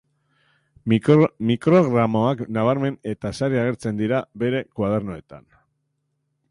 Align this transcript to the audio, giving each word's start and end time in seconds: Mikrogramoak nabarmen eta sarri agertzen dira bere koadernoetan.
Mikrogramoak 1.49 2.41
nabarmen 2.57 2.99
eta 3.15 3.33
sarri 3.41 3.61
agertzen 3.65 4.01
dira 4.05 4.25
bere 4.45 4.65
koadernoetan. 4.79 5.49